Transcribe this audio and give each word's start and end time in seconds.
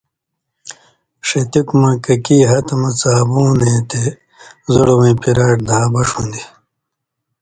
ݜتوک 1.27 1.67
مہ 1.79 1.91
ککی 2.05 2.37
ہتہۡ 2.49 2.77
مہ 2.81 2.91
څابُون 2.99 3.57
یی 3.67 3.77
تے 3.89 4.03
زوڑہۡ 4.71 4.97
وَیں 4.99 5.15
پِراٹ 5.21 5.57
دھا 5.67 5.79
بݜ 5.93 6.07
ہُون٘دیۡ۔ 6.15 6.47